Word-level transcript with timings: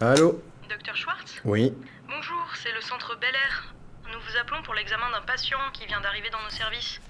Allô 0.00 0.40
Docteur 0.68 0.94
Schwartz 0.94 1.40
Oui. 1.44 1.74
Bonjour, 2.06 2.46
c'est 2.62 2.72
le 2.72 2.80
centre 2.80 3.18
Bel 3.20 3.34
Air. 3.34 3.74
Nous 4.12 4.20
vous 4.20 4.36
appelons 4.40 4.62
pour 4.62 4.74
l'examen 4.74 5.10
d'un 5.10 5.22
patient 5.22 5.58
qui 5.72 5.86
vient 5.86 6.00
d'arriver 6.00 6.30
dans 6.30 6.40
nos 6.40 6.50
services. 6.50 7.00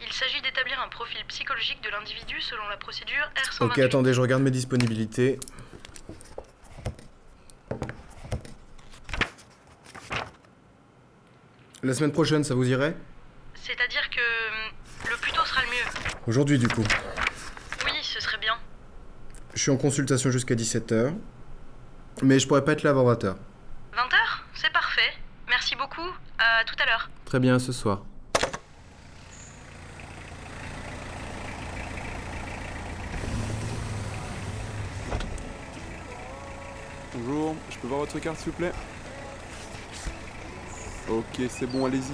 Il 0.00 0.10
s'agit 0.10 0.40
d'établir 0.40 0.80
un 0.80 0.88
profil 0.88 1.22
psychologique 1.28 1.82
de 1.84 1.90
l'individu 1.90 2.40
selon 2.40 2.66
la 2.70 2.78
procédure 2.78 3.30
R128. 3.36 3.64
Ok, 3.64 3.78
attendez, 3.80 4.14
je 4.14 4.22
regarde 4.22 4.42
mes 4.42 4.50
disponibilités. 4.50 5.38
La 11.82 11.92
semaine 11.92 12.12
prochaine, 12.12 12.42
ça 12.42 12.54
vous 12.54 12.68
irait? 12.70 12.96
C'est-à-dire 13.54 14.08
que 14.08 14.20
hum, 14.20 15.10
le 15.10 15.16
plus 15.16 15.32
tôt 15.32 15.44
sera 15.44 15.60
le 15.60 15.68
mieux. 15.68 16.14
Aujourd'hui, 16.26 16.58
du 16.58 16.68
coup. 16.68 16.84
Oui, 17.84 17.92
ce 18.00 18.18
serait 18.20 18.38
bien. 18.38 18.56
Je 19.52 19.60
suis 19.60 19.70
en 19.70 19.76
consultation 19.76 20.30
jusqu'à 20.30 20.54
17h. 20.54 21.12
Mais 22.22 22.38
je 22.38 22.48
pourrais 22.48 22.64
pas 22.64 22.72
être 22.72 22.82
là 22.82 22.90
avant 22.90 23.04
20h. 23.12 23.34
20h 23.94 24.16
C'est 24.54 24.72
parfait. 24.72 25.12
Merci 25.48 25.76
beaucoup. 25.76 26.08
À 26.38 26.64
tout 26.64 26.74
à 26.82 26.86
l'heure. 26.86 27.10
Très 27.24 27.40
bien, 27.40 27.58
ce 27.58 27.72
soir. 27.72 28.02
Bonjour, 37.14 37.56
je 37.70 37.78
peux 37.78 37.88
voir 37.88 38.00
votre 38.00 38.18
carte 38.18 38.38
s'il 38.38 38.52
vous 38.52 38.58
plaît? 38.58 38.72
Ok, 41.08 41.40
c'est 41.48 41.66
bon, 41.66 41.86
allez-y. 41.86 42.12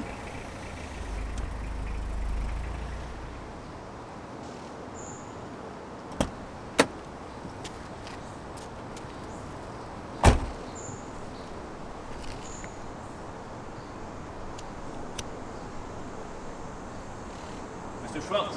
Monsieur 18.14 18.28
Schwartz 18.28 18.54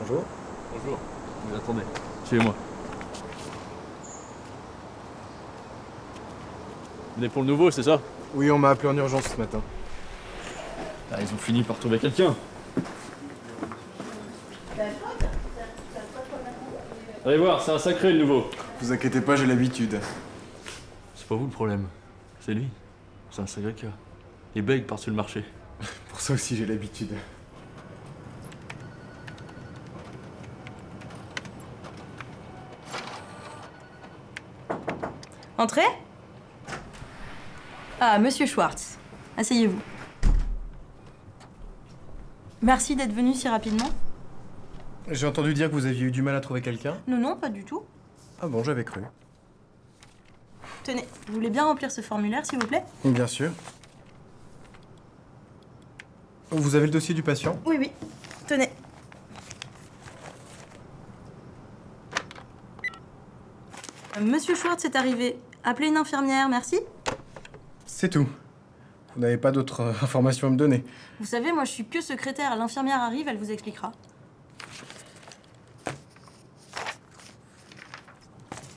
Bonjour. 0.00 0.24
Bonjour. 0.72 0.98
Mais 1.48 1.56
attendez, 1.56 1.82
suivez-moi. 2.24 2.52
Vous 7.10 7.16
venez 7.16 7.28
pour 7.28 7.42
le 7.42 7.48
nouveau, 7.48 7.70
c'est 7.70 7.84
ça? 7.84 8.00
Oui, 8.34 8.50
on 8.50 8.58
m'a 8.58 8.70
appelé 8.70 8.88
en 8.88 8.96
urgence 8.96 9.28
ce 9.28 9.36
matin. 9.36 9.62
Ah, 11.12 11.18
ils 11.20 11.32
ont 11.32 11.38
fini 11.38 11.62
par 11.62 11.78
trouver 11.78 12.00
quelqu'un. 12.00 12.34
Allez 17.24 17.38
voir, 17.38 17.62
c'est 17.62 17.70
un 17.70 17.78
sacré 17.78 18.12
le 18.12 18.18
nouveau. 18.18 18.50
Vous 18.80 18.90
inquiétez 18.92 19.20
pas, 19.20 19.36
j'ai 19.36 19.46
l'habitude. 19.46 20.00
C'est 21.14 21.28
pas 21.28 21.36
vous 21.36 21.44
le 21.44 21.52
problème, 21.52 21.86
c'est 22.40 22.54
lui. 22.54 22.66
C'est 23.30 23.42
un 23.42 23.46
sacré 23.46 23.74
cas. 23.74 23.86
Il 24.56 24.62
bègue 24.62 24.86
par-dessus 24.86 25.10
le 25.10 25.16
marché. 25.16 25.44
Pour 26.08 26.20
ça 26.20 26.32
aussi, 26.32 26.56
j'ai 26.56 26.66
l'habitude. 26.66 27.14
Entrez 35.58 35.86
Ah, 38.00 38.18
monsieur 38.18 38.46
Schwartz. 38.46 38.98
Asseyez-vous. 39.36 39.80
Merci 42.62 42.96
d'être 42.96 43.12
venu 43.12 43.34
si 43.34 43.48
rapidement. 43.48 43.88
J'ai 45.10 45.26
entendu 45.26 45.52
dire 45.54 45.68
que 45.68 45.74
vous 45.74 45.86
aviez 45.86 46.04
eu 46.06 46.10
du 46.10 46.22
mal 46.22 46.34
à 46.34 46.40
trouver 46.40 46.62
quelqu'un. 46.62 46.96
Non, 47.06 47.18
non, 47.18 47.36
pas 47.36 47.50
du 47.50 47.64
tout. 47.64 47.82
Ah 48.40 48.46
bon, 48.48 48.64
j'avais 48.64 48.84
cru. 48.84 49.02
Tenez, 50.82 51.06
vous 51.28 51.34
voulez 51.34 51.50
bien 51.50 51.64
remplir 51.64 51.90
ce 51.90 52.00
formulaire, 52.00 52.44
s'il 52.46 52.58
vous 52.58 52.66
plaît? 52.66 52.84
Bien 53.04 53.26
sûr. 53.26 53.50
Vous 56.50 56.74
avez 56.74 56.86
le 56.86 56.92
dossier 56.92 57.14
du 57.14 57.22
patient? 57.22 57.58
Oui, 57.66 57.76
oui. 57.78 57.90
Tenez. 58.46 58.70
Euh, 58.70 58.70
Monsieur 64.20 64.54
Schwartz 64.54 64.84
est 64.84 64.94
arrivé. 64.94 65.36
Appelez 65.64 65.88
une 65.88 65.96
infirmière, 65.96 66.48
merci. 66.48 66.78
C'est 67.84 68.10
tout. 68.10 68.28
Vous 69.14 69.20
n'avez 69.20 69.36
pas 69.38 69.50
d'autres 69.50 69.80
euh, 69.80 69.92
informations 70.02 70.48
à 70.48 70.50
me 70.50 70.56
donner. 70.56 70.84
Vous 71.18 71.26
savez, 71.26 71.52
moi 71.52 71.64
je 71.64 71.72
suis 71.72 71.84
que 71.84 72.00
secrétaire. 72.00 72.54
L'infirmière 72.56 73.00
arrive, 73.00 73.26
elle 73.28 73.38
vous 73.38 73.50
expliquera. 73.50 73.92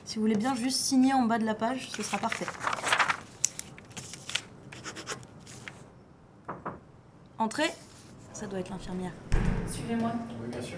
Si 0.05 0.15
vous 0.15 0.21
voulez 0.21 0.35
bien 0.35 0.55
juste 0.55 0.79
signer 0.79 1.13
en 1.13 1.23
bas 1.23 1.37
de 1.37 1.45
la 1.45 1.53
page, 1.53 1.89
ce 1.91 2.01
sera 2.01 2.17
parfait. 2.17 2.47
Entrez. 7.37 7.71
Ça 8.33 8.47
doit 8.47 8.59
être 8.59 8.69
l'infirmière. 8.69 9.11
Suivez-moi. 9.71 10.11
Oui, 10.41 10.49
bien 10.49 10.61
sûr. 10.61 10.77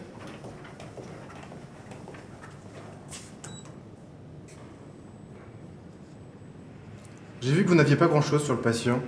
J'ai 7.42 7.54
vu 7.54 7.64
que 7.64 7.70
vous 7.70 7.76
n'aviez 7.76 7.96
pas 7.96 8.08
grand-chose 8.08 8.44
sur 8.44 8.54
le 8.54 8.62
patient. 8.62 9.00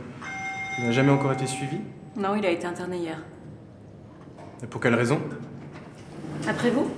Il 0.77 0.85
n'a 0.85 0.91
jamais 0.91 1.11
encore 1.11 1.33
été 1.33 1.45
suivi 1.47 1.79
Non, 2.15 2.35
il 2.35 2.45
a 2.45 2.49
été 2.49 2.65
interné 2.65 2.97
hier. 2.97 3.17
Et 4.63 4.67
pour 4.67 4.79
quelle 4.79 4.95
raison? 4.95 5.19
Après 6.47 6.69
vous? 6.69 6.89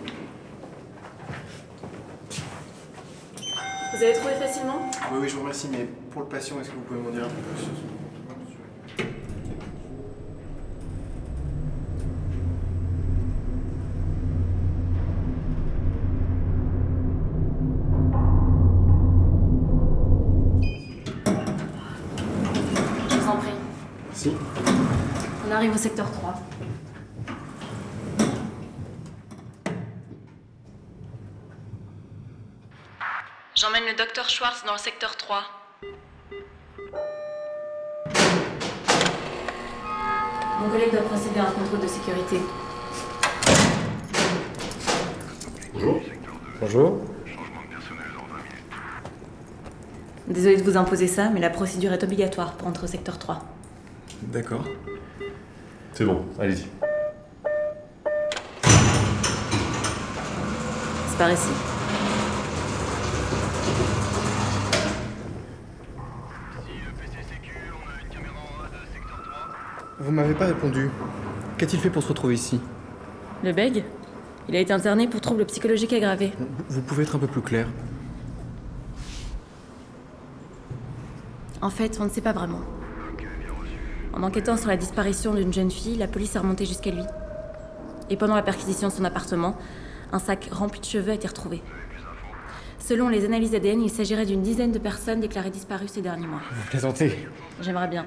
Vous 3.95 4.03
avez 4.03 4.13
trouvé 4.13 4.33
facilement? 4.35 4.89
Oui, 5.11 5.19
oui, 5.21 5.29
je 5.29 5.33
vous 5.35 5.41
remercie, 5.41 5.69
mais 5.71 5.87
pour 6.11 6.21
le 6.21 6.27
patient, 6.27 6.59
est-ce 6.61 6.69
que 6.69 6.75
vous 6.75 6.81
pouvez 6.81 6.99
m'en 6.99 7.09
dire 7.09 7.23
un 7.23 7.29
peu 7.29 7.41
plus? 7.55 7.92
Arrive 25.53 25.73
au 25.73 25.77
secteur 25.77 26.09
3. 26.11 26.33
J'emmène 33.55 33.83
le 33.85 33.95
docteur 33.95 34.29
Schwartz 34.29 34.63
dans 34.65 34.73
le 34.73 34.79
secteur 34.79 35.15
3. 35.15 35.43
Mon 40.59 40.69
collègue 40.69 40.91
doit 40.91 41.01
procéder 41.01 41.39
à 41.39 41.43
un 41.43 41.51
contrôle 41.51 41.81
de 41.81 41.87
sécurité. 41.87 42.37
Bonjour. 46.59 46.99
Désolée 50.27 50.57
de 50.57 50.63
vous 50.63 50.77
imposer 50.77 51.07
ça, 51.07 51.29
mais 51.29 51.39
la 51.39 51.49
procédure 51.49 51.93
est 51.93 52.03
obligatoire 52.03 52.53
pour 52.53 52.67
entrer 52.67 52.85
au 52.85 52.87
secteur 52.87 53.19
3. 53.19 53.39
D'accord. 54.23 54.63
C'est 55.93 56.05
bon, 56.05 56.25
allez-y. 56.39 56.65
C'est 61.07 61.17
par 61.19 61.31
ici. 61.31 61.49
Vous 69.99 70.11
m'avez 70.11 70.33
pas 70.33 70.47
répondu. 70.47 70.89
Qu'a-t-il 71.59 71.79
fait 71.79 71.91
pour 71.91 72.01
se 72.01 72.07
retrouver 72.07 72.33
ici? 72.33 72.59
Le 73.43 73.53
bègue 73.53 73.83
Il 74.49 74.55
a 74.55 74.59
été 74.59 74.73
interné 74.73 75.07
pour 75.07 75.21
troubles 75.21 75.45
psychologiques 75.45 75.93
aggravés. 75.93 76.33
Vous 76.69 76.81
pouvez 76.81 77.03
être 77.03 77.15
un 77.15 77.19
peu 77.19 77.27
plus 77.27 77.41
clair 77.41 77.67
En 81.61 81.69
fait, 81.69 81.99
on 82.01 82.05
ne 82.05 82.09
sait 82.09 82.21
pas 82.21 82.33
vraiment. 82.33 82.61
En 84.13 84.21
enquêtant 84.21 84.57
sur 84.57 84.67
la 84.67 84.77
disparition 84.77 85.33
d'une 85.33 85.51
jeune 85.51 85.71
fille, 85.71 85.97
la 85.97 86.07
police 86.07 86.35
est 86.35 86.39
remontée 86.39 86.65
jusqu'à 86.65 86.91
lui. 86.91 87.01
Et 88.09 88.17
pendant 88.17 88.35
la 88.35 88.43
perquisition 88.43 88.89
de 88.89 88.93
son 88.93 89.05
appartement, 89.05 89.57
un 90.11 90.19
sac 90.19 90.49
rempli 90.51 90.79
de 90.79 90.85
cheveux 90.85 91.11
a 91.11 91.15
été 91.15 91.27
retrouvé. 91.27 91.63
Selon 92.77 93.09
les 93.09 93.25
analyses 93.25 93.55
ADN, 93.55 93.81
il 93.81 93.89
s'agirait 93.89 94.25
d'une 94.25 94.41
dizaine 94.41 94.71
de 94.71 94.77
personnes 94.77 95.19
déclarées 95.19 95.49
disparues 95.49 95.87
ces 95.87 96.01
derniers 96.01 96.27
mois. 96.27 96.41
Vous 96.51 96.69
plaisantez 96.69 97.27
J'aimerais 97.61 97.87
bien. 97.87 98.05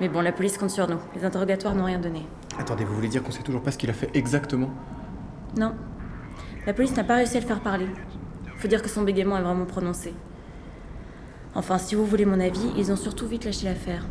Mais 0.00 0.08
bon, 0.08 0.20
la 0.20 0.32
police 0.32 0.58
compte 0.58 0.70
sur 0.70 0.88
nous. 0.88 0.98
Les 1.14 1.24
interrogatoires 1.24 1.74
n'ont 1.74 1.84
rien 1.84 1.98
donné. 1.98 2.26
Attendez, 2.58 2.84
vous 2.84 2.94
voulez 2.94 3.08
dire 3.08 3.22
qu'on 3.22 3.30
sait 3.30 3.42
toujours 3.42 3.62
pas 3.62 3.70
ce 3.70 3.78
qu'il 3.78 3.90
a 3.90 3.94
fait 3.94 4.10
exactement? 4.12 4.70
Non. 5.56 5.74
La 6.66 6.74
police 6.74 6.94
n'a 6.96 7.04
pas 7.04 7.16
réussi 7.16 7.36
à 7.38 7.40
le 7.40 7.46
faire 7.46 7.60
parler. 7.60 7.86
Faut 8.56 8.68
dire 8.68 8.82
que 8.82 8.88
son 8.88 9.02
bégaiement 9.02 9.38
est 9.38 9.42
vraiment 9.42 9.64
prononcé. 9.66 10.12
Enfin, 11.54 11.78
si 11.78 11.94
vous 11.94 12.06
voulez 12.06 12.24
mon 12.24 12.38
avis, 12.40 12.70
ils 12.76 12.92
ont 12.92 12.96
surtout 12.96 13.26
vite 13.26 13.44
lâché 13.44 13.66
l'affaire. 13.66 14.04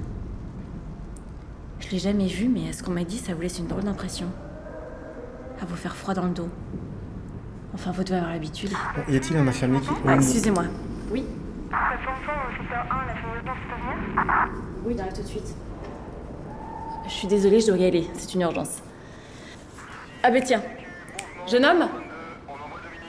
Je 1.80 1.90
l'ai 1.90 2.00
jamais 2.00 2.28
vu, 2.28 2.50
mais 2.50 2.70
à 2.70 2.74
ce 2.74 2.84
qu'on 2.84 2.92
m'a 2.92 3.06
dit, 3.06 3.18
ça 3.18 3.34
vous 3.34 3.42
laisse 3.42 3.60
une 3.60 3.68
drôle 3.68 3.84
d'impression. 3.84 4.28
À 5.62 5.66
vous 5.66 5.76
faire 5.76 5.96
froid 5.96 6.14
dans 6.14 6.26
le 6.26 6.32
dos. 6.32 6.50
Enfin, 7.74 7.92
vous 7.92 8.04
devez 8.04 8.18
avoir 8.18 8.34
l'habitude. 8.34 8.72
Bon, 8.96 9.14
y 9.14 9.16
a-t-il 9.16 9.38
un 9.38 9.48
infirmier 9.48 9.80
qui. 9.80 9.90
Ah, 10.06 10.16
excusez-moi. 10.16 10.64
Oui 11.12 11.24
Oui, 14.86 14.96
j'arrive 14.98 15.14
tout 15.14 15.22
de 15.22 15.28
suite. 15.28 15.56
Je 17.06 17.12
suis 17.12 17.28
désolée, 17.28 17.62
je 17.62 17.68
dois 17.68 17.78
y 17.78 17.86
aller. 17.86 18.08
C'est 18.14 18.34
une 18.34 18.42
urgence. 18.42 18.80
Ah 20.24 20.32
ben 20.32 20.44
tiens. 20.44 20.62
Jeune 21.48 21.66
homme? 21.66 21.88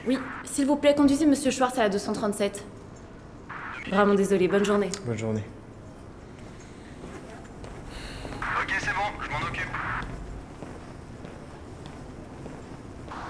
Oui, 0.06 0.18
s'il 0.44 0.66
vous 0.66 0.76
plaît, 0.76 0.94
conduisez 0.94 1.26
Monsieur 1.26 1.50
Schwartz 1.50 1.78
à 1.78 1.82
la 1.82 1.88
237. 1.88 2.64
Vraiment 3.88 4.14
désolée, 4.14 4.46
bonne 4.46 4.64
journée. 4.64 4.90
Bonne 5.04 5.18
journée. 5.18 5.44
Ok, 8.40 8.72
c'est 8.78 8.94
bon, 8.94 9.10
je 9.20 9.30
m'en 9.30 9.38
occupe. 9.48 9.68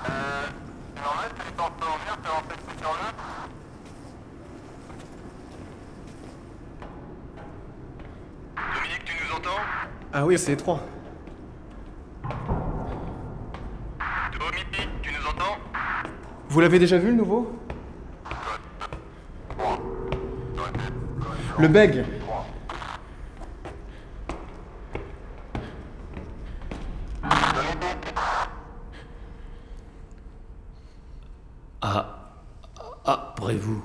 Euh. 0.08 0.46
Normal, 0.96 1.30
c'est 1.44 1.56
pas 1.56 1.62
en 1.64 1.70
faire, 1.98 2.18
c'est 2.22 2.30
en 2.30 2.42
fait 2.48 2.60
sur 2.78 2.92
le. 2.92 3.06
Dominique, 8.74 9.04
tu 9.04 9.14
nous 9.24 9.36
entends? 9.36 9.62
Ah 10.12 10.26
oui, 10.26 10.38
c'est 10.38 10.52
étroit. 10.52 10.80
Dominique, 14.38 14.90
tu 15.02 15.10
nous 15.12 15.26
entends? 15.26 15.56
Vous 16.48 16.60
l'avez 16.60 16.78
déjà 16.78 16.98
vu 16.98 17.08
le 17.08 17.14
nouveau? 17.14 17.56
Le 21.60 21.68
beg 21.68 22.06
Ah, 31.82 32.32
après 33.04 33.56
vous. 33.56 33.82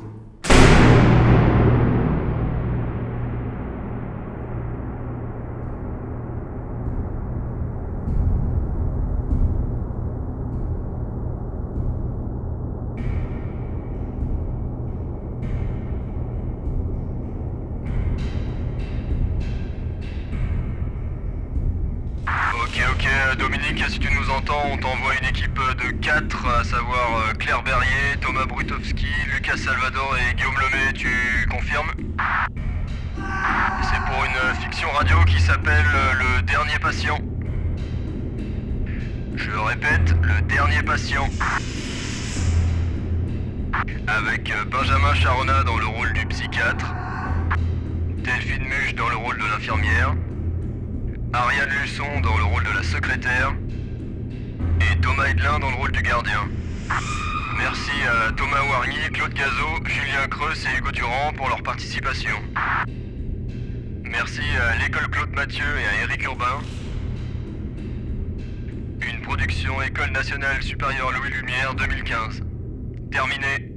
Nous 24.25 24.31
entends, 24.31 24.63
on 24.71 24.77
t'envoie 24.77 25.13
une 25.21 25.27
équipe 25.27 25.53
de 25.53 25.91
4, 26.01 26.47
à 26.47 26.63
savoir 26.63 27.17
euh, 27.17 27.33
Claire 27.33 27.61
Berrier, 27.61 28.17
Thomas 28.21 28.45
Brutowski, 28.45 29.05
Lucas 29.31 29.57
Salvador 29.57 30.15
et 30.17 30.33
Guillaume 30.33 30.55
Lemay, 30.55 30.93
tu 30.93 31.47
confirmes? 31.49 31.91
C'est 33.83 34.01
pour 34.07 34.23
une 34.25 34.55
fiction 34.61 34.89
radio 34.91 35.17
qui 35.25 35.39
s'appelle 35.39 35.85
euh, 35.93 36.13
Le 36.13 36.41
Dernier 36.41 36.79
Patient. 36.79 37.19
Je 39.35 39.51
répète, 39.51 40.15
Le 40.23 40.41
Dernier 40.43 40.81
Patient. 40.81 41.29
Avec 44.07 44.49
euh, 44.49 44.65
Benjamin 44.65 45.13
Charona 45.13 45.63
dans 45.63 45.77
le 45.77 45.85
rôle 45.85 46.13
du 46.13 46.25
psychiatre, 46.25 46.95
Delphine 48.23 48.63
Muche 48.63 48.95
dans 48.95 49.09
le 49.09 49.17
rôle 49.17 49.37
de 49.37 49.45
l'infirmière, 49.45 50.15
Ariane 51.31 51.69
Luçon 51.81 52.21
dans 52.21 52.37
le 52.37 52.43
rôle 52.43 52.63
de 52.63 52.71
la 52.71 52.83
secrétaire 52.83 53.53
Thomas 55.05 55.27
Hidelin 55.29 55.59
dans 55.59 55.69
le 55.69 55.75
rôle 55.75 55.91
du 55.91 56.01
gardien. 56.01 56.49
Merci 57.59 57.91
à 58.09 58.31
Thomas 58.31 58.63
Wargny, 58.67 58.97
Claude 59.13 59.35
Cazot, 59.35 59.85
Julien 59.85 60.27
Creus 60.27 60.65
et 60.65 60.79
Hugo 60.79 60.91
Durand 60.91 61.31
pour 61.37 61.47
leur 61.47 61.61
participation. 61.61 62.35
Merci 64.03 64.41
à 64.59 64.75
l'école 64.77 65.07
Claude 65.11 65.29
Mathieu 65.29 65.63
et 65.63 65.85
à 65.85 66.03
Éric 66.05 66.23
Urbain. 66.23 66.59
Une 68.99 69.21
production 69.21 69.79
École 69.83 70.09
nationale 70.09 70.63
supérieure 70.63 71.11
Louis 71.11 71.29
Lumière 71.29 71.75
2015. 71.75 72.41
Terminé. 73.11 73.74